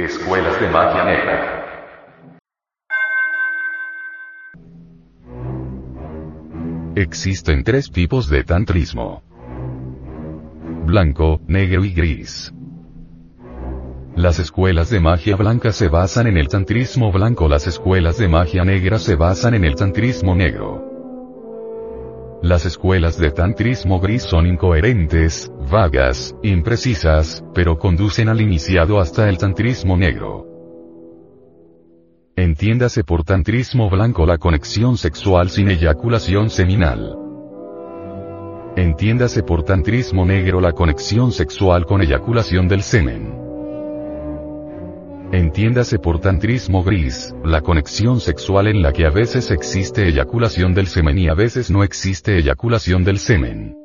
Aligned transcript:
Escuelas 0.00 0.58
de 0.58 0.68
magia 0.70 1.04
negra. 1.04 1.66
Existen 6.96 7.62
tres 7.62 7.90
tipos 7.90 8.30
de 8.30 8.42
tantrismo. 8.42 9.22
Blanco, 10.86 11.42
negro 11.46 11.84
y 11.84 11.92
gris. 11.92 12.50
Las 14.16 14.38
escuelas 14.38 14.88
de 14.88 15.00
magia 15.00 15.36
blanca 15.36 15.70
se 15.70 15.88
basan 15.88 16.28
en 16.28 16.38
el 16.38 16.48
tantrismo 16.48 17.12
blanco, 17.12 17.46
las 17.46 17.66
escuelas 17.66 18.16
de 18.16 18.28
magia 18.28 18.64
negra 18.64 18.98
se 18.98 19.16
basan 19.16 19.52
en 19.52 19.66
el 19.66 19.74
tantrismo 19.74 20.34
negro. 20.34 20.89
Las 22.42 22.64
escuelas 22.64 23.18
de 23.18 23.30
tantrismo 23.32 24.00
gris 24.00 24.22
son 24.22 24.46
incoherentes, 24.46 25.52
vagas, 25.70 26.34
imprecisas, 26.42 27.44
pero 27.54 27.78
conducen 27.78 28.30
al 28.30 28.40
iniciado 28.40 28.98
hasta 28.98 29.28
el 29.28 29.36
tantrismo 29.36 29.94
negro. 29.98 30.46
Entiéndase 32.36 33.04
por 33.04 33.24
tantrismo 33.24 33.90
blanco 33.90 34.24
la 34.24 34.38
conexión 34.38 34.96
sexual 34.96 35.50
sin 35.50 35.68
eyaculación 35.68 36.48
seminal. 36.48 37.14
Entiéndase 38.74 39.42
por 39.42 39.62
tantrismo 39.62 40.24
negro 40.24 40.62
la 40.62 40.72
conexión 40.72 41.32
sexual 41.32 41.84
con 41.84 42.00
eyaculación 42.00 42.68
del 42.68 42.82
semen. 42.82 43.49
Entiéndase 45.32 46.00
por 46.00 46.20
tantrismo 46.20 46.82
gris, 46.82 47.32
la 47.44 47.60
conexión 47.60 48.18
sexual 48.18 48.66
en 48.66 48.82
la 48.82 48.92
que 48.92 49.06
a 49.06 49.10
veces 49.10 49.52
existe 49.52 50.08
eyaculación 50.08 50.74
del 50.74 50.88
semen 50.88 51.18
y 51.18 51.28
a 51.28 51.34
veces 51.34 51.70
no 51.70 51.84
existe 51.84 52.36
eyaculación 52.36 53.04
del 53.04 53.18
semen. 53.18 53.76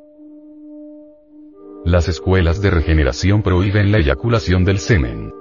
Las 1.84 2.08
escuelas 2.08 2.60
de 2.60 2.70
regeneración 2.70 3.42
prohíben 3.42 3.92
la 3.92 3.98
eyaculación 3.98 4.64
del 4.64 4.80
semen. 4.80 5.32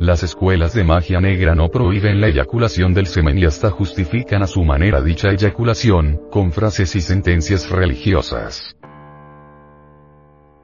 Las 0.00 0.24
escuelas 0.24 0.74
de 0.74 0.82
magia 0.82 1.20
negra 1.20 1.54
no 1.54 1.68
prohíben 1.68 2.20
la 2.20 2.26
eyaculación 2.26 2.92
del 2.92 3.06
semen 3.06 3.38
y 3.38 3.44
hasta 3.44 3.70
justifican 3.70 4.42
a 4.42 4.48
su 4.48 4.64
manera 4.64 5.00
dicha 5.00 5.30
eyaculación, 5.30 6.22
con 6.28 6.50
frases 6.50 6.96
y 6.96 7.00
sentencias 7.00 7.70
religiosas. 7.70 8.79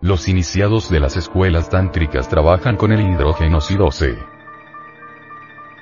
Los 0.03 0.29
iniciados 0.29 0.91
de 0.91 1.01
las 1.01 1.17
escuelas 1.17 1.71
tántricas 1.71 2.29
trabajan 2.29 2.77
con 2.77 2.93
el 2.93 3.01
hidrógeno 3.01 3.61
Si-12. 3.61 4.17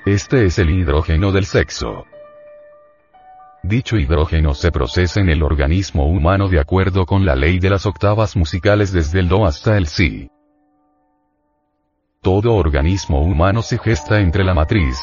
Este 0.07 0.47
es 0.47 0.59
el 0.59 0.71
hidrógeno 0.71 1.33
del 1.33 1.45
sexo. 1.45 2.07
Dicho 3.63 3.97
hidrógeno 3.97 4.55
se 4.55 4.71
procesa 4.71 5.21
en 5.21 5.31
el 5.31 5.43
organismo 5.43 6.07
humano 6.07 6.49
de 6.49 6.61
acuerdo 6.61 7.07
con 7.07 7.25
la 7.25 7.35
ley 7.35 7.59
de 7.59 7.71
las 7.71 7.87
octavas 7.87 8.37
musicales 8.37 8.93
desde 8.93 9.21
el 9.21 9.29
Do 9.29 9.47
hasta 9.47 9.77
el 9.77 9.87
Si. 9.87 10.31
Todo 12.21 12.55
organismo 12.55 13.21
humano 13.21 13.63
se 13.63 13.79
gesta 13.79 14.21
entre 14.21 14.45
la 14.45 14.55
matriz. 14.55 14.97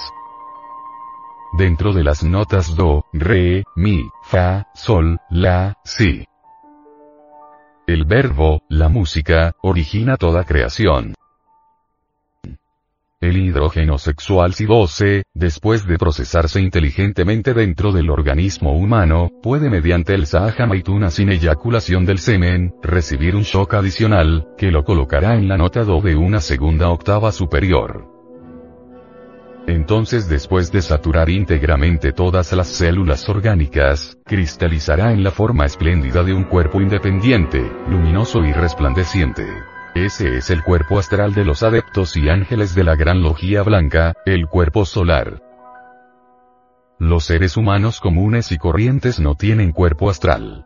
Dentro 1.58 1.92
de 1.92 2.04
las 2.04 2.24
notas 2.24 2.76
Do, 2.76 3.06
Re, 3.12 3.66
Mi, 3.76 4.08
Fa, 4.24 4.68
Sol, 4.74 5.20
La, 5.30 5.78
Si. 5.84 6.26
El 7.92 8.06
verbo, 8.06 8.62
la 8.70 8.88
música, 8.88 9.58
origina 9.62 10.16
toda 10.16 10.46
creación. 10.46 11.14
El 13.20 13.36
hidrógeno 13.36 13.98
sexual 13.98 14.54
Si-12, 14.54 15.24
después 15.34 15.86
de 15.86 15.98
procesarse 15.98 16.62
inteligentemente 16.62 17.54
dentro 17.54 17.92
del 17.92 18.10
organismo 18.10 18.78
humano, 18.78 19.30
puede 19.44 19.70
mediante 19.70 20.14
el 20.14 20.26
Sahamaituna 20.26 21.10
sin 21.10 21.34
eyaculación 21.34 22.06
del 22.06 22.20
semen, 22.20 22.74
recibir 22.82 23.36
un 23.36 23.44
shock 23.44 23.74
adicional, 23.74 24.48
que 24.58 24.72
lo 24.72 24.86
colocará 24.86 25.36
en 25.36 25.50
la 25.50 25.58
nota 25.58 25.84
Do 25.84 26.00
de 26.00 26.16
una 26.16 26.40
segunda 26.40 26.92
octava 26.92 27.34
superior. 27.34 28.21
Entonces 29.68 30.28
después 30.28 30.72
de 30.72 30.82
saturar 30.82 31.30
íntegramente 31.30 32.12
todas 32.12 32.52
las 32.54 32.68
células 32.68 33.30
orgánicas, 33.30 34.18
cristalizará 34.26 35.12
en 35.12 35.24
la 35.24 35.32
forma 35.32 35.66
espléndida 35.66 36.24
de 36.24 36.34
un 36.34 36.46
cuerpo 36.46 36.82
independiente, 36.82 37.72
luminoso 37.88 38.44
y 38.44 38.54
resplandeciente. 38.54 39.46
Ese 39.94 40.38
es 40.38 40.50
el 40.50 40.64
cuerpo 40.64 40.98
astral 41.00 41.34
de 41.34 41.46
los 41.46 41.64
adeptos 41.64 42.16
y 42.18 42.30
ángeles 42.30 42.74
de 42.74 42.84
la 42.84 42.96
gran 42.96 43.22
logía 43.22 43.62
blanca, 43.62 44.14
el 44.26 44.48
cuerpo 44.48 44.86
solar. 44.86 45.42
Los 46.98 47.26
seres 47.26 47.58
humanos 47.58 48.00
comunes 48.00 48.52
y 48.52 48.58
corrientes 48.58 49.20
no 49.20 49.36
tienen 49.36 49.72
cuerpo 49.72 50.10
astral. 50.10 50.66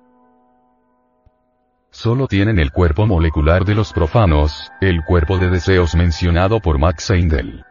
Solo 1.90 2.28
tienen 2.28 2.60
el 2.60 2.72
cuerpo 2.72 3.08
molecular 3.08 3.66
de 3.66 3.74
los 3.74 3.94
profanos, 3.94 4.72
el 4.82 5.04
cuerpo 5.06 5.38
de 5.38 5.50
deseos 5.50 5.96
mencionado 5.96 6.60
por 6.60 6.78
Max 6.78 7.10
Heindel. 7.10 7.64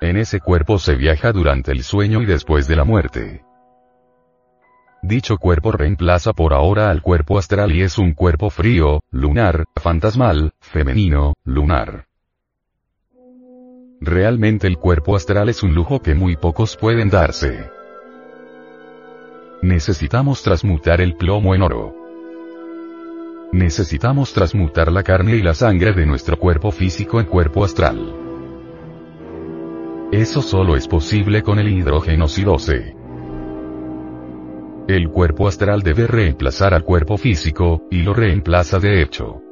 En 0.00 0.16
ese 0.16 0.40
cuerpo 0.40 0.78
se 0.78 0.94
viaja 0.94 1.32
durante 1.32 1.72
el 1.72 1.82
sueño 1.82 2.20
y 2.22 2.26
después 2.26 2.66
de 2.68 2.76
la 2.76 2.84
muerte. 2.84 3.44
Dicho 5.02 5.36
cuerpo 5.36 5.70
reemplaza 5.70 6.32
por 6.32 6.54
ahora 6.54 6.90
al 6.90 7.02
cuerpo 7.02 7.38
astral 7.38 7.72
y 7.72 7.82
es 7.82 7.98
un 7.98 8.14
cuerpo 8.14 8.48
frío, 8.48 9.00
lunar, 9.10 9.66
fantasmal, 9.76 10.52
femenino, 10.60 11.34
lunar. 11.44 12.06
Realmente 14.00 14.66
el 14.66 14.78
cuerpo 14.78 15.14
astral 15.14 15.50
es 15.50 15.62
un 15.62 15.74
lujo 15.74 16.00
que 16.00 16.14
muy 16.14 16.36
pocos 16.36 16.76
pueden 16.76 17.10
darse. 17.10 17.70
Necesitamos 19.60 20.42
transmutar 20.42 21.00
el 21.00 21.16
plomo 21.16 21.54
en 21.54 21.62
oro. 21.62 21.94
Necesitamos 23.52 24.32
transmutar 24.32 24.90
la 24.90 25.02
carne 25.02 25.36
y 25.36 25.42
la 25.42 25.54
sangre 25.54 25.92
de 25.92 26.06
nuestro 26.06 26.38
cuerpo 26.38 26.70
físico 26.70 27.20
en 27.20 27.26
cuerpo 27.26 27.64
astral. 27.64 28.23
Eso 30.14 30.42
solo 30.42 30.76
es 30.76 30.86
posible 30.86 31.42
con 31.42 31.58
el 31.58 31.68
hidrógeno 31.68 32.28
Si-12. 32.28 32.94
El 34.86 35.08
cuerpo 35.08 35.48
astral 35.48 35.82
debe 35.82 36.06
reemplazar 36.06 36.72
al 36.72 36.84
cuerpo 36.84 37.16
físico, 37.16 37.82
y 37.90 38.02
lo 38.02 38.14
reemplaza 38.14 38.78
de 38.78 39.02
hecho. 39.02 39.42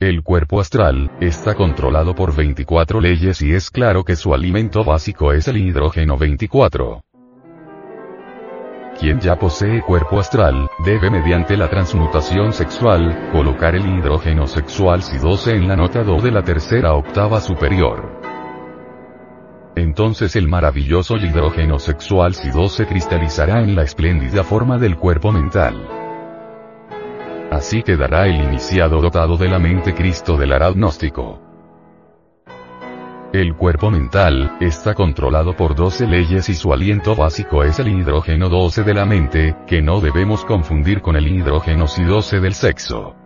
El 0.00 0.24
cuerpo 0.24 0.58
astral, 0.58 1.12
está 1.20 1.54
controlado 1.54 2.16
por 2.16 2.34
24 2.34 3.00
leyes 3.00 3.40
y 3.40 3.52
es 3.52 3.70
claro 3.70 4.02
que 4.02 4.16
su 4.16 4.34
alimento 4.34 4.82
básico 4.82 5.32
es 5.32 5.46
el 5.46 5.58
hidrógeno 5.58 6.16
24. 6.16 7.00
Quien 8.98 9.20
ya 9.20 9.36
posee 9.36 9.80
cuerpo 9.82 10.18
astral, 10.18 10.68
debe 10.84 11.08
mediante 11.08 11.56
la 11.56 11.70
transmutación 11.70 12.52
sexual, 12.52 13.30
colocar 13.30 13.76
el 13.76 13.86
hidrógeno 13.86 14.48
sexual 14.48 15.04
Si-12 15.04 15.52
en 15.52 15.68
la 15.68 15.76
nota 15.76 16.02
Do 16.02 16.20
de 16.20 16.32
la 16.32 16.42
tercera 16.42 16.94
octava 16.94 17.40
superior. 17.40 18.13
Entonces 19.76 20.36
el 20.36 20.48
maravilloso 20.48 21.16
hidrógeno 21.16 21.78
sexual 21.78 22.34
Si-2 22.34 22.68
se 22.68 22.86
cristalizará 22.86 23.60
en 23.62 23.74
la 23.74 23.82
espléndida 23.82 24.44
forma 24.44 24.78
del 24.78 24.96
cuerpo 24.96 25.32
mental. 25.32 25.88
Así 27.50 27.82
quedará 27.82 28.26
el 28.26 28.36
iniciado 28.36 29.00
dotado 29.00 29.36
de 29.36 29.48
la 29.48 29.58
mente 29.58 29.94
Cristo 29.94 30.36
del 30.36 30.52
agnóstico. 30.52 31.40
El 33.32 33.56
cuerpo 33.56 33.90
mental, 33.90 34.58
está 34.60 34.94
controlado 34.94 35.56
por 35.56 35.74
12 35.74 36.06
leyes 36.06 36.48
y 36.48 36.54
su 36.54 36.72
aliento 36.72 37.16
básico 37.16 37.64
es 37.64 37.80
el 37.80 37.88
hidrógeno 37.88 38.48
12 38.48 38.84
de 38.84 38.94
la 38.94 39.04
mente, 39.04 39.56
que 39.66 39.82
no 39.82 40.00
debemos 40.00 40.44
confundir 40.44 41.00
con 41.00 41.16
el 41.16 41.26
hidrógeno 41.26 41.88
Si-12 41.88 42.40
del 42.40 42.54
sexo. 42.54 43.16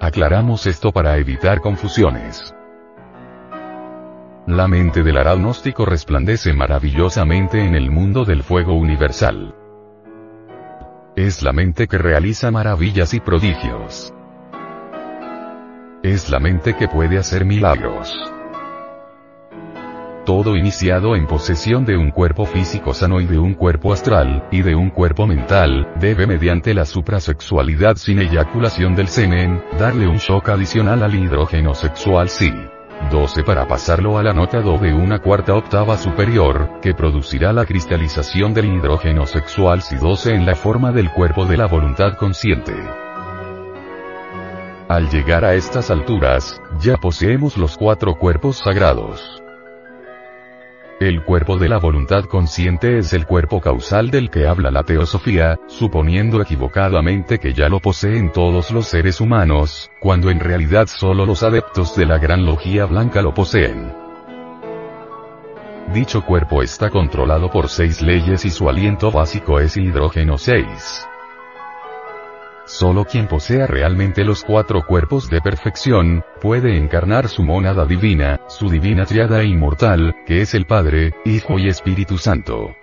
Aclaramos 0.00 0.66
esto 0.66 0.92
para 0.92 1.18
evitar 1.18 1.60
confusiones. 1.60 2.54
La 4.52 4.68
mente 4.68 5.02
del 5.02 5.16
agnóstico 5.16 5.86
resplandece 5.86 6.52
maravillosamente 6.52 7.64
en 7.64 7.74
el 7.74 7.90
mundo 7.90 8.26
del 8.26 8.42
fuego 8.42 8.74
universal. 8.74 9.54
Es 11.16 11.42
la 11.42 11.54
mente 11.54 11.86
que 11.86 11.96
realiza 11.96 12.50
maravillas 12.50 13.14
y 13.14 13.20
prodigios. 13.20 14.12
Es 16.02 16.28
la 16.28 16.38
mente 16.38 16.76
que 16.76 16.86
puede 16.86 17.16
hacer 17.16 17.46
milagros. 17.46 18.14
Todo 20.26 20.54
iniciado 20.54 21.16
en 21.16 21.26
posesión 21.26 21.86
de 21.86 21.96
un 21.96 22.10
cuerpo 22.10 22.44
físico 22.44 22.92
sano 22.92 23.22
y 23.22 23.24
de 23.24 23.38
un 23.38 23.54
cuerpo 23.54 23.94
astral, 23.94 24.48
y 24.50 24.60
de 24.60 24.74
un 24.74 24.90
cuerpo 24.90 25.26
mental, 25.26 25.90
debe 25.98 26.26
mediante 26.26 26.74
la 26.74 26.84
suprasexualidad 26.84 27.96
sin 27.96 28.18
eyaculación 28.18 28.94
del 28.96 29.08
semen, 29.08 29.64
darle 29.78 30.06
un 30.06 30.18
shock 30.18 30.50
adicional 30.50 31.02
al 31.02 31.14
hidrógeno 31.14 31.72
sexual 31.74 32.28
sí. 32.28 32.52
12 33.10 33.44
para 33.44 33.66
pasarlo 33.66 34.18
a 34.18 34.22
la 34.22 34.32
nota 34.32 34.60
Do 34.60 34.78
de 34.78 34.92
una 34.92 35.18
cuarta 35.18 35.54
octava 35.54 35.96
superior, 35.96 36.80
que 36.80 36.94
producirá 36.94 37.52
la 37.52 37.66
cristalización 37.66 38.54
del 38.54 38.66
hidrógeno 38.66 39.26
sexual 39.26 39.82
si 39.82 39.96
12 39.96 40.34
en 40.34 40.46
la 40.46 40.54
forma 40.54 40.92
del 40.92 41.10
cuerpo 41.10 41.44
de 41.44 41.56
la 41.56 41.66
voluntad 41.66 42.16
consciente. 42.16 42.74
Al 44.88 45.08
llegar 45.08 45.44
a 45.44 45.54
estas 45.54 45.90
alturas, 45.90 46.60
ya 46.78 46.96
poseemos 46.96 47.56
los 47.56 47.76
cuatro 47.76 48.14
cuerpos 48.16 48.58
sagrados. 48.58 49.41
El 51.02 51.24
cuerpo 51.24 51.58
de 51.58 51.68
la 51.68 51.78
voluntad 51.78 52.26
consciente 52.26 52.98
es 52.98 53.12
el 53.12 53.26
cuerpo 53.26 53.60
causal 53.60 54.12
del 54.12 54.30
que 54.30 54.46
habla 54.46 54.70
la 54.70 54.84
teosofía, 54.84 55.58
suponiendo 55.66 56.40
equivocadamente 56.40 57.40
que 57.40 57.54
ya 57.54 57.68
lo 57.68 57.80
poseen 57.80 58.30
todos 58.30 58.70
los 58.70 58.86
seres 58.86 59.20
humanos, 59.20 59.90
cuando 60.00 60.30
en 60.30 60.38
realidad 60.38 60.86
solo 60.86 61.26
los 61.26 61.42
adeptos 61.42 61.96
de 61.96 62.06
la 62.06 62.18
gran 62.18 62.46
logía 62.46 62.84
blanca 62.84 63.20
lo 63.20 63.34
poseen. 63.34 63.92
Dicho 65.92 66.24
cuerpo 66.24 66.62
está 66.62 66.88
controlado 66.88 67.50
por 67.50 67.68
seis 67.68 68.00
leyes 68.00 68.44
y 68.44 68.50
su 68.50 68.68
aliento 68.68 69.10
básico 69.10 69.58
es 69.58 69.76
hidrógeno 69.76 70.38
6. 70.38 71.08
Solo 72.64 73.04
quien 73.04 73.26
posea 73.26 73.66
realmente 73.66 74.24
los 74.24 74.44
cuatro 74.44 74.82
cuerpos 74.86 75.28
de 75.28 75.40
perfección, 75.40 76.24
puede 76.40 76.76
encarnar 76.76 77.28
su 77.28 77.42
mónada 77.42 77.84
divina, 77.86 78.40
su 78.46 78.68
divina 78.68 79.04
triada 79.04 79.42
inmortal, 79.42 80.14
que 80.26 80.42
es 80.42 80.54
el 80.54 80.66
Padre, 80.66 81.12
Hijo 81.24 81.58
y 81.58 81.68
Espíritu 81.68 82.18
Santo. 82.18 82.76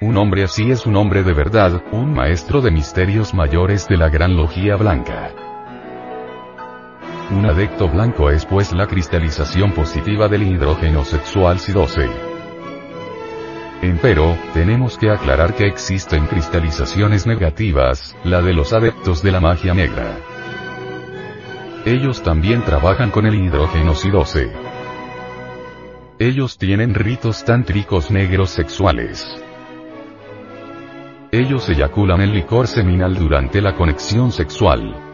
Un 0.00 0.16
hombre 0.18 0.44
así 0.44 0.70
es 0.70 0.86
un 0.86 0.96
hombre 0.96 1.24
de 1.24 1.32
verdad, 1.32 1.82
un 1.90 2.12
maestro 2.12 2.60
de 2.60 2.70
misterios 2.70 3.34
mayores 3.34 3.88
de 3.88 3.96
la 3.96 4.10
gran 4.10 4.36
logía 4.36 4.76
blanca. 4.76 5.32
Un 7.30 7.46
adecto 7.46 7.88
blanco 7.88 8.30
es 8.30 8.46
pues 8.46 8.72
la 8.72 8.86
cristalización 8.86 9.72
positiva 9.72 10.28
del 10.28 10.44
hidrógeno 10.44 11.04
sexual 11.04 11.58
Si12. 11.58 12.27
Empero, 13.82 14.36
tenemos 14.54 14.98
que 14.98 15.08
aclarar 15.08 15.54
que 15.54 15.66
existen 15.66 16.26
cristalizaciones 16.26 17.28
negativas, 17.28 18.16
la 18.24 18.42
de 18.42 18.52
los 18.52 18.72
adeptos 18.72 19.22
de 19.22 19.30
la 19.30 19.38
magia 19.38 19.72
negra. 19.72 20.18
Ellos 21.84 22.22
también 22.24 22.62
trabajan 22.62 23.12
con 23.12 23.24
el 23.26 23.36
hidrógeno 23.36 23.94
Si-12. 23.94 24.50
Ellos 26.18 26.58
tienen 26.58 26.92
ritos 26.92 27.44
tántricos 27.44 28.10
negros 28.10 28.50
sexuales. 28.50 29.24
Ellos 31.30 31.68
eyaculan 31.68 32.20
el 32.20 32.32
licor 32.32 32.66
seminal 32.66 33.14
durante 33.14 33.62
la 33.62 33.76
conexión 33.76 34.32
sexual. 34.32 35.07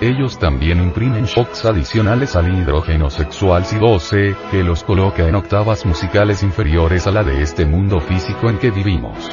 Ellos 0.00 0.38
también 0.38 0.82
imprimen 0.82 1.26
shocks 1.26 1.66
adicionales 1.66 2.34
al 2.34 2.48
hidrógeno 2.48 3.10
sexual 3.10 3.66
Si-12, 3.66 4.34
que 4.50 4.64
los 4.64 4.82
coloca 4.82 5.28
en 5.28 5.34
octavas 5.34 5.84
musicales 5.84 6.42
inferiores 6.42 7.06
a 7.06 7.10
la 7.10 7.22
de 7.22 7.42
este 7.42 7.66
mundo 7.66 8.00
físico 8.00 8.48
en 8.48 8.58
que 8.58 8.70
vivimos. 8.70 9.30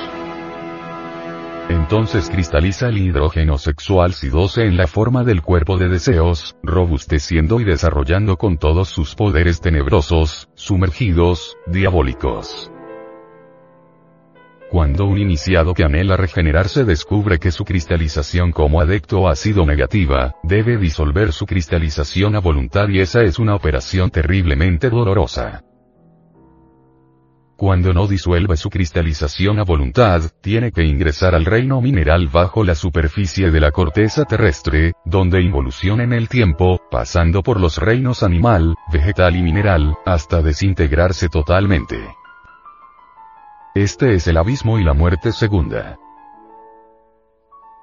Entonces 1.70 2.30
cristaliza 2.30 2.90
el 2.90 2.98
hidrógeno 2.98 3.58
sexual 3.58 4.14
Si-12 4.14 4.68
en 4.68 4.76
la 4.76 4.88
forma 4.88 5.24
del 5.24 5.42
cuerpo 5.42 5.78
de 5.78 5.88
deseos, 5.88 6.58
robusteciendo 6.64 7.62
y 7.62 7.64
desarrollando 7.64 8.36
con 8.38 8.58
todos 8.58 8.90
sus 8.90 9.16
poderes 9.16 9.62
tenebrosos, 9.62 10.50
sumergidos, 10.56 11.56
diabólicos. 11.66 12.72
Cuando 14.70 15.06
un 15.06 15.18
iniciado 15.18 15.74
que 15.74 15.86
anhela 15.86 16.18
regenerarse 16.18 16.84
descubre 16.84 17.40
que 17.40 17.52
su 17.52 17.64
cristalización 17.64 18.52
como 18.52 18.82
adecto 18.82 19.30
ha 19.30 19.36
sido 19.36 19.66
negativa, 19.66 20.36
debe 20.44 20.78
disolver 20.78 21.32
su 21.32 21.46
cristalización 21.46 22.36
a 22.36 22.40
voluntad 22.40 22.90
y 22.90 23.00
esa 23.00 23.22
es 23.22 23.40
una 23.40 23.56
operación 23.56 24.10
terriblemente 24.10 24.90
dolorosa. 24.90 25.64
Cuando 27.56 27.92
no 27.94 28.08
disuelve 28.08 28.56
su 28.58 28.70
cristalización 28.70 29.58
a 29.60 29.64
voluntad, 29.64 30.22
tiene 30.42 30.72
que 30.72 30.84
ingresar 30.84 31.34
al 31.34 31.46
reino 31.46 31.82
mineral 31.82 32.28
bajo 32.28 32.64
la 32.64 32.76
superficie 32.76 33.50
de 33.50 33.60
la 33.60 33.72
corteza 33.72 34.26
terrestre, 34.26 34.92
donde 35.06 35.42
involuciona 35.42 36.04
en 36.04 36.14
el 36.14 36.28
tiempo, 36.28 36.80
pasando 36.92 37.42
por 37.42 37.60
los 37.60 37.78
reinos 37.78 38.22
animal, 38.22 38.76
vegetal 38.92 39.36
y 39.38 39.42
mineral, 39.42 39.96
hasta 40.06 40.44
desintegrarse 40.44 41.30
totalmente. 41.30 41.98
Este 43.78 44.16
es 44.16 44.28
el 44.28 44.38
abismo 44.38 44.80
y 44.80 44.84
la 44.84 44.96
muerte 44.96 45.32
segunda. 45.32 46.00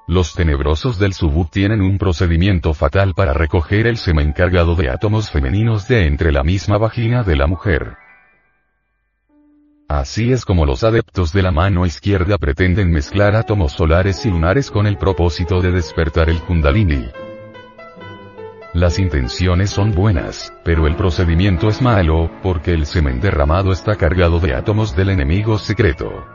Los 0.08 0.34
tenebrosos 0.34 0.98
del 0.98 1.12
subú 1.12 1.44
tienen 1.44 1.80
un 1.82 1.98
procedimiento 1.98 2.74
fatal 2.74 3.14
para 3.14 3.32
recoger 3.32 3.86
el 3.86 3.96
semen 3.96 4.32
cargado 4.32 4.74
de 4.74 4.90
átomos 4.90 5.30
femeninos 5.30 5.86
de 5.86 6.08
entre 6.08 6.32
la 6.32 6.42
misma 6.42 6.78
vagina 6.78 7.22
de 7.22 7.36
la 7.36 7.46
mujer. 7.46 7.96
Así 9.88 10.32
es 10.32 10.44
como 10.44 10.66
los 10.66 10.82
adeptos 10.82 11.32
de 11.32 11.42
la 11.42 11.52
mano 11.52 11.86
izquierda 11.86 12.38
pretenden 12.38 12.90
mezclar 12.90 13.36
átomos 13.36 13.70
solares 13.70 14.26
y 14.26 14.30
lunares 14.30 14.72
con 14.72 14.88
el 14.88 14.98
propósito 14.98 15.60
de 15.60 15.70
despertar 15.70 16.28
el 16.28 16.40
kundalini. 16.40 17.04
Las 18.74 18.98
intenciones 18.98 19.70
son 19.70 19.92
buenas, 19.92 20.52
pero 20.64 20.88
el 20.88 20.96
procedimiento 20.96 21.68
es 21.68 21.80
malo, 21.80 22.28
porque 22.42 22.72
el 22.72 22.86
semen 22.86 23.20
derramado 23.20 23.70
está 23.70 23.94
cargado 23.94 24.40
de 24.40 24.52
átomos 24.52 24.96
del 24.96 25.10
enemigo 25.10 25.58
secreto. 25.58 26.26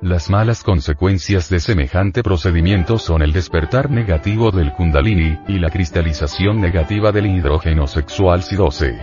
Las 0.00 0.30
malas 0.30 0.62
consecuencias 0.62 1.50
de 1.50 1.60
semejante 1.60 2.22
procedimiento 2.22 2.96
son 2.96 3.20
el 3.20 3.34
despertar 3.34 3.90
negativo 3.90 4.50
del 4.50 4.72
kundalini, 4.72 5.38
y 5.46 5.58
la 5.58 5.68
cristalización 5.68 6.58
negativa 6.58 7.12
del 7.12 7.26
hidrógeno 7.26 7.86
sexual 7.86 8.42
Si-12. 8.42 8.98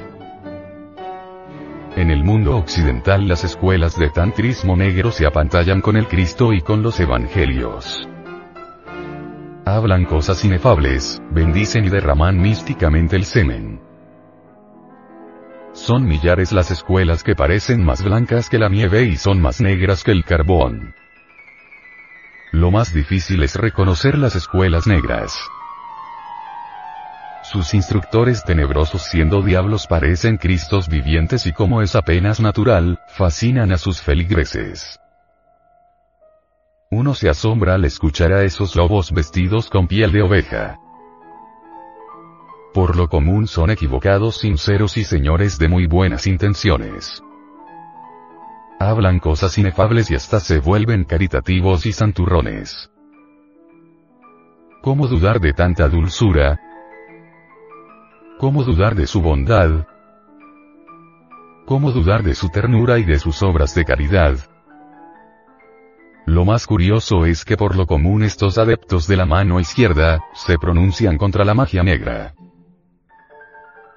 En 1.97 2.09
el 2.09 2.23
mundo 2.23 2.57
occidental 2.57 3.27
las 3.27 3.43
escuelas 3.43 3.95
de 3.99 4.09
tantrismo 4.09 4.75
negro 4.75 5.11
se 5.11 5.27
apantallan 5.27 5.81
con 5.81 5.97
el 5.97 6.07
Cristo 6.07 6.51
y 6.51 6.61
con 6.61 6.81
los 6.81 6.99
evangelios. 6.99 8.07
Hablan 9.65 10.03
cosas 10.03 10.43
inefables, 10.43 11.21
bendicen 11.31 11.85
y 11.85 11.89
derraman 11.89 12.37
místicamente 12.37 13.15
el 13.15 13.23
semen. 13.23 13.79
Son 15.71 16.05
millares 16.05 16.51
las 16.51 16.69
escuelas 16.69 17.23
que 17.23 17.33
parecen 17.33 17.83
más 17.83 18.03
blancas 18.03 18.49
que 18.49 18.59
la 18.59 18.67
nieve 18.67 19.03
y 19.03 19.15
son 19.15 19.41
más 19.41 19.61
negras 19.61 20.03
que 20.03 20.11
el 20.11 20.25
carbón. 20.25 20.93
Lo 22.51 22.71
más 22.71 22.93
difícil 22.93 23.41
es 23.41 23.55
reconocer 23.55 24.17
las 24.17 24.35
escuelas 24.35 24.85
negras. 24.85 25.39
Sus 27.43 27.73
instructores 27.73 28.43
tenebrosos 28.43 29.03
siendo 29.03 29.41
diablos 29.41 29.87
parecen 29.87 30.37
Cristos 30.37 30.89
vivientes 30.89 31.47
y 31.47 31.53
como 31.53 31.81
es 31.81 31.95
apenas 31.95 32.41
natural, 32.41 32.99
fascinan 33.07 33.71
a 33.71 33.77
sus 33.77 34.01
feligreses. 34.01 34.99
Uno 36.95 37.15
se 37.15 37.27
asombra 37.27 37.73
al 37.73 37.85
escuchar 37.85 38.31
a 38.33 38.43
esos 38.43 38.75
lobos 38.75 39.11
vestidos 39.11 39.67
con 39.67 39.87
piel 39.87 40.11
de 40.11 40.21
oveja. 40.21 40.79
Por 42.71 42.95
lo 42.95 43.09
común 43.09 43.47
son 43.47 43.71
equivocados 43.71 44.37
sinceros 44.37 44.95
y 44.97 45.03
señores 45.03 45.57
de 45.57 45.69
muy 45.69 45.87
buenas 45.87 46.27
intenciones. 46.27 47.23
Hablan 48.79 49.17
cosas 49.17 49.57
inefables 49.57 50.11
y 50.11 50.15
hasta 50.15 50.39
se 50.39 50.59
vuelven 50.59 51.03
caritativos 51.03 51.87
y 51.87 51.93
santurrones. 51.93 52.91
¿Cómo 54.83 55.07
dudar 55.07 55.39
de 55.39 55.53
tanta 55.53 55.89
dulzura? 55.89 56.59
¿Cómo 58.37 58.63
dudar 58.63 58.93
de 58.93 59.07
su 59.07 59.19
bondad? 59.19 59.87
¿Cómo 61.65 61.91
dudar 61.91 62.21
de 62.21 62.35
su 62.35 62.49
ternura 62.49 62.99
y 62.99 63.03
de 63.03 63.17
sus 63.17 63.41
obras 63.41 63.73
de 63.73 63.83
caridad? 63.83 64.52
Lo 66.25 66.45
más 66.45 66.67
curioso 66.67 67.25
es 67.25 67.43
que 67.45 67.57
por 67.57 67.75
lo 67.75 67.85
común 67.85 68.23
estos 68.23 68.57
adeptos 68.57 69.07
de 69.07 69.17
la 69.17 69.25
mano 69.25 69.59
izquierda, 69.59 70.23
se 70.33 70.57
pronuncian 70.57 71.17
contra 71.17 71.43
la 71.43 71.53
magia 71.53 71.83
negra. 71.83 72.33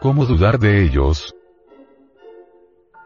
¿Cómo 0.00 0.26
dudar 0.26 0.58
de 0.58 0.82
ellos? 0.84 1.34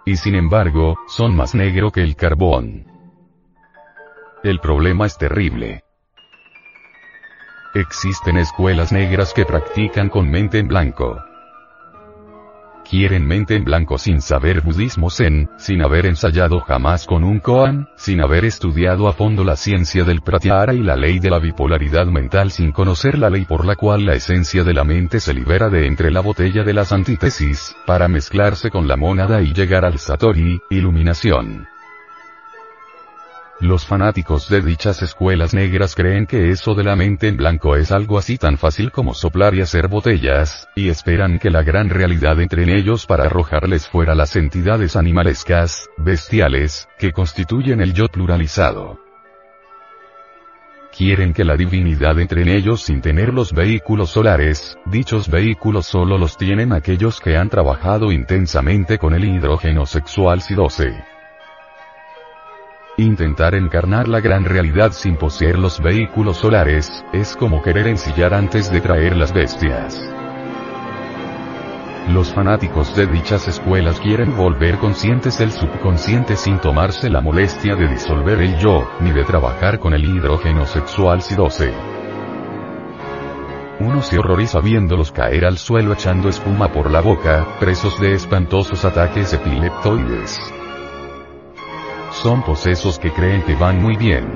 Y 0.07 0.17
sin 0.17 0.35
embargo, 0.35 0.99
son 1.07 1.37
más 1.37 1.55
negro 1.55 1.91
que 1.91 2.03
el 2.03 2.17
carbón. 2.17 2.87
El 4.43 4.59
problema 4.59 5.07
es 5.07 5.19
terrible. 5.19 5.85
Existen 7.75 8.39
escuelas 8.39 8.91
negras 8.91 9.33
que 9.35 9.45
practican 9.45 10.09
con 10.09 10.29
mente 10.29 10.59
en 10.59 10.67
blanco 10.67 11.21
quieren 12.90 13.25
mente 13.25 13.54
en 13.54 13.62
blanco 13.62 13.99
sin 13.99 14.20
saber 14.20 14.62
budismo 14.62 15.11
zen, 15.11 15.49
sin 15.56 15.80
haber 15.80 16.06
ensayado 16.06 16.59
jamás 16.59 17.06
con 17.06 17.23
un 17.23 17.38
koan, 17.38 17.88
sin 17.94 18.20
haber 18.20 18.44
estudiado 18.44 19.06
a 19.06 19.12
fondo 19.12 19.44
la 19.44 19.54
ciencia 19.54 20.02
del 20.02 20.23
pratyahara 20.23 20.75
y 20.75 20.82
la 20.82 20.97
ley 20.97 21.20
de 21.20 21.30
la 21.30 21.38
bipolaridad 21.38 22.06
mental 22.06 22.50
sin 22.50 22.73
conocer 22.73 23.16
la 23.16 23.30
ley 23.30 23.44
por 23.44 23.64
la 23.64 23.76
cual 23.76 24.06
la 24.06 24.14
esencia 24.14 24.64
de 24.64 24.75
la 24.75 24.82
mente 24.82 25.20
se 25.20 25.32
libera 25.32 25.68
de 25.68 25.87
entre 25.87 26.11
la 26.11 26.20
botella 26.20 26.64
de 26.64 26.75
las 26.75 26.90
antítesis, 26.90 27.76
para 27.87 28.09
mezclarse 28.09 28.70
con 28.70 28.88
la 28.88 28.97
mónada 28.97 29.40
y 29.40 29.52
llegar 29.52 29.85
al 29.85 30.00
satori, 30.00 30.61
iluminación. 30.68 31.68
Los 33.61 33.85
fanáticos 33.85 34.49
de 34.49 34.62
dichas 34.62 35.02
escuelas 35.02 35.52
negras 35.52 35.95
creen 35.95 36.25
que 36.25 36.49
eso 36.49 36.75
de 36.75 36.83
la 36.83 36.97
mente 36.97 37.29
en 37.29 37.37
blanco 37.37 37.76
es 37.76 37.93
algo 37.93 38.17
así 38.17 38.38
tan 38.38 38.57
fácil 38.57 38.90
como 38.90 39.12
soplar 39.12 39.55
y 39.55 39.61
hacer 39.61 39.87
botellas, 39.87 40.67
y 40.75 40.88
esperan 40.88 41.38
que 41.38 41.50
la 41.50 41.62
gran 41.62 41.90
realidad 41.90 42.40
entre 42.40 42.62
en 42.62 42.71
ellos 42.71 43.05
para 43.05 43.25
arrojarles 43.25 43.87
fuera 43.87 44.14
las 44.14 44.35
entidades 44.35 44.97
animalescas, 44.97 45.90
bestiales, 45.99 46.88
que 46.99 47.12
constituyen 47.12 47.83
el 47.83 47.93
yo 47.93 48.09
pluralizado. 48.09 48.99
quieren 50.97 51.35
que 51.35 51.45
la 51.45 51.57
divinidad 51.57 52.19
entre 52.19 52.43
en 52.43 52.49
ellos 52.49 52.83
sin 52.83 53.02
tener 53.02 53.33
los 53.33 53.52
vehículos 53.52 54.11
solares, 54.11 54.76
dichos 54.87 55.31
vehículos 55.31 55.87
solo 55.87 56.17
los 56.17 56.38
tienen 56.38 56.73
aquellos 56.73 57.21
que 57.21 57.37
han 57.37 57.50
trabajado 57.50 58.11
intensamente 58.11 58.97
con 58.97 59.14
el 59.14 59.25
hidrógeno 59.25 59.85
sexual 59.85 60.40
SI-12. 60.40 61.10
Intentar 63.00 63.54
encarnar 63.54 64.09
la 64.09 64.21
gran 64.21 64.45
realidad 64.45 64.92
sin 64.92 65.16
poseer 65.16 65.59
los 65.59 65.80
vehículos 65.80 66.37
solares, 66.37 67.02
es 67.14 67.35
como 67.35 67.62
querer 67.62 67.87
ensillar 67.87 68.35
antes 68.35 68.71
de 68.71 68.83
traer 68.83 69.16
las 69.16 69.33
bestias. 69.33 69.99
Los 72.11 72.35
fanáticos 72.35 72.95
de 72.95 73.07
dichas 73.07 73.49
escuelas 73.49 73.99
quieren 74.00 74.37
volver 74.37 74.76
conscientes 74.76 75.38
del 75.38 75.50
subconsciente 75.50 76.37
sin 76.37 76.59
tomarse 76.59 77.09
la 77.09 77.23
molestia 77.23 77.75
de 77.75 77.88
disolver 77.88 78.38
el 78.42 78.59
yo, 78.59 78.87
ni 79.00 79.12
de 79.12 79.25
trabajar 79.25 79.78
con 79.78 79.95
el 79.95 80.04
hidrógeno 80.04 80.66
sexual 80.66 81.23
SI-12. 81.23 81.73
Uno 83.80 84.02
se 84.02 84.19
horroriza 84.19 84.61
viéndolos 84.61 85.11
caer 85.11 85.47
al 85.47 85.57
suelo 85.57 85.95
echando 85.95 86.28
espuma 86.28 86.71
por 86.71 86.90
la 86.90 87.00
boca, 87.00 87.47
presos 87.59 87.99
de 87.99 88.12
espantosos 88.12 88.85
ataques 88.85 89.33
epileptoides. 89.33 90.60
Son 92.12 92.43
posesos 92.43 92.99
que 92.99 93.12
creen 93.12 93.43
que 93.45 93.55
van 93.55 93.81
muy 93.81 93.97
bien. 93.97 94.26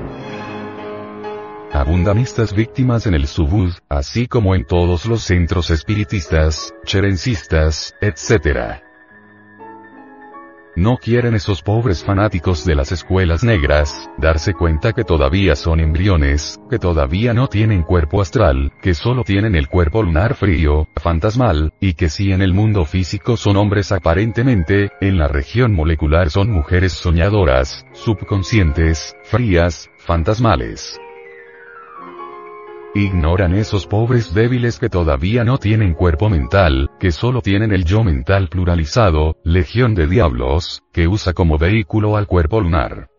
Abundan 1.73 2.17
estas 2.19 2.55
víctimas 2.55 3.05
en 3.05 3.15
el 3.15 3.27
subud, 3.27 3.73
así 3.89 4.27
como 4.27 4.55
en 4.55 4.65
todos 4.65 5.05
los 5.05 5.21
centros 5.21 5.69
espiritistas, 5.69 6.73
cherencistas, 6.85 7.93
etc. 7.99 8.81
No 10.77 10.97
quieren 10.97 11.35
esos 11.35 11.61
pobres 11.61 12.03
fanáticos 12.03 12.65
de 12.65 12.75
las 12.75 12.91
escuelas 12.91 13.45
negras, 13.45 14.09
darse 14.17 14.53
cuenta 14.53 14.91
que 14.91 15.05
todavía 15.05 15.55
son 15.55 15.79
embriones, 15.79 16.59
que 16.69 16.79
todavía 16.79 17.33
no 17.33 17.47
tienen 17.47 17.83
cuerpo 17.83 18.21
astral, 18.21 18.73
que 18.81 18.93
solo 18.93 19.23
tienen 19.23 19.55
el 19.55 19.69
cuerpo 19.69 20.03
lunar 20.03 20.35
frío, 20.35 20.89
fantasmal, 20.97 21.71
y 21.79 21.93
que 21.93 22.09
si 22.09 22.33
en 22.33 22.41
el 22.41 22.53
mundo 22.53 22.83
físico 22.83 23.37
son 23.37 23.55
hombres 23.55 23.93
aparentemente, 23.93 24.91
en 24.99 25.17
la 25.17 25.29
región 25.29 25.73
molecular 25.73 26.29
son 26.29 26.51
mujeres 26.51 26.91
soñadoras, 26.91 27.85
subconscientes, 27.93 29.15
frías, 29.23 29.89
fantasmales. 29.97 30.99
Ignoran 32.97 33.53
esos 33.55 33.87
pobres 33.87 34.33
débiles 34.33 34.79
que 34.79 34.87
todavía 34.87 35.43
no 35.43 35.57
tienen 35.57 35.93
cuerpo 35.93 36.29
mental, 36.29 36.89
que 37.05 37.11
solo 37.11 37.43
tienen 37.43 37.71
el 37.71 37.85
yo 37.85 38.03
mental 38.03 38.49
pluralizado, 38.49 39.35
legión 39.43 39.93
de 39.93 40.07
diablos, 40.07 40.81
que 40.91 41.07
usa 41.07 41.33
como 41.33 41.59
vehículo 41.59 42.17
al 42.17 42.25
cuerpo 42.25 42.59
lunar. 42.59 43.09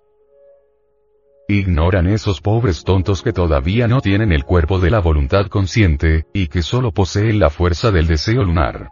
Ignoran 1.46 2.08
esos 2.08 2.40
pobres 2.40 2.82
tontos 2.82 3.22
que 3.22 3.32
todavía 3.32 3.86
no 3.86 4.00
tienen 4.00 4.32
el 4.32 4.42
cuerpo 4.42 4.80
de 4.80 4.90
la 4.90 4.98
voluntad 4.98 5.46
consciente, 5.46 6.24
y 6.34 6.48
que 6.48 6.62
solo 6.62 6.90
poseen 6.90 7.38
la 7.38 7.48
fuerza 7.48 7.92
del 7.92 8.08
deseo 8.08 8.42
lunar. 8.42 8.90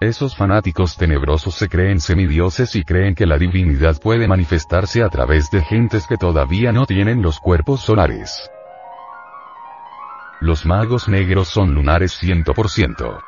Esos 0.00 0.36
fanáticos 0.36 0.96
tenebrosos 0.96 1.56
se 1.56 1.68
creen 1.68 1.98
semidioses 1.98 2.76
y 2.76 2.84
creen 2.84 3.16
que 3.16 3.26
la 3.26 3.36
divinidad 3.36 4.00
puede 4.00 4.28
manifestarse 4.28 5.02
a 5.02 5.08
través 5.08 5.50
de 5.50 5.60
gentes 5.64 6.06
que 6.06 6.18
todavía 6.18 6.70
no 6.70 6.86
tienen 6.86 7.20
los 7.20 7.40
cuerpos 7.40 7.80
solares. 7.80 8.48
Los 10.42 10.66
magos 10.66 11.08
negros 11.08 11.46
son 11.46 11.72
lunares 11.72 12.20
100%. 12.20 13.22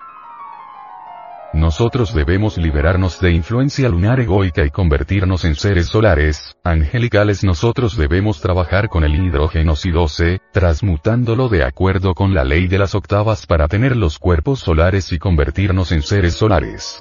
Nosotros 1.53 2.13
debemos 2.13 2.59
liberarnos 2.59 3.21
de 3.21 3.31
influencia 3.31 3.89
lunar 3.89 4.19
egoica 4.19 4.65
y 4.65 4.71
convertirnos 4.71 5.45
en 5.45 5.55
seres 5.55 5.87
solares, 5.87 6.57
angelicales. 6.65 7.45
Nosotros 7.45 7.97
debemos 7.97 8.41
trabajar 8.41 8.89
con 8.89 9.05
el 9.05 9.15
hidrógeno 9.15 9.77
Si-12, 9.77 10.41
transmutándolo 10.53 11.49
de 11.49 11.63
acuerdo 11.63 12.15
con 12.15 12.35
la 12.35 12.43
ley 12.43 12.67
de 12.67 12.81
las 12.81 12.97
octavas 12.97 13.47
para 13.47 13.69
tener 13.69 13.97
los 13.97 14.19
cuerpos 14.19 14.59
solares 14.59 15.13
y 15.13 15.21
convertirnos 15.21 15.93
en 15.93 16.03
seres 16.03 16.35
solares. 16.35 17.01